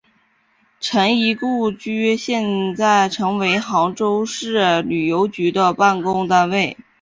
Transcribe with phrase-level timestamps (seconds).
[0.79, 6.75] 陈仪故居现在成为杭州市旅游局的办公单位。